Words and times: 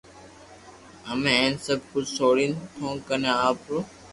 ھمي 1.09 1.31
ھين 1.39 1.53
سب 1.65 1.79
ڪجھ 1.91 2.09
سوڙين 2.17 2.51
ٿو 2.75 2.87
ڪني 3.07 3.31
آوو 3.47 3.77